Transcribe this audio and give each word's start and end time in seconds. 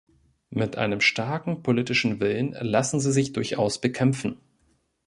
Mit 0.49 0.79
einem 0.79 0.99
starken 0.99 1.61
politischen 1.61 2.19
Willen 2.19 2.53
lassen 2.59 2.99
sie 2.99 3.11
sich 3.11 3.33
durchaus 3.33 3.79
bekämpfen. 3.79 4.37